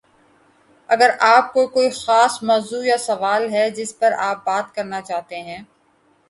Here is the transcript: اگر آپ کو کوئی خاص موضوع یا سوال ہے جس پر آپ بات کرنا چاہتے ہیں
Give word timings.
اگر 0.89 1.09
آپ 1.19 1.51
کو 1.53 1.65
کوئی 1.67 1.89
خاص 1.95 2.41
موضوع 2.43 2.83
یا 2.85 2.97
سوال 2.97 3.49
ہے 3.53 3.69
جس 3.69 3.97
پر 3.99 4.11
آپ 4.19 4.45
بات 4.45 4.73
کرنا 4.75 5.01
چاہتے 5.01 5.41
ہیں 5.41 5.61